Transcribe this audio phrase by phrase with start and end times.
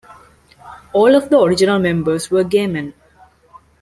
[0.93, 2.95] All of the original members were gay men.